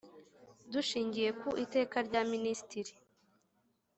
[0.71, 2.93] Dushingiye ku iteka rya minisitiri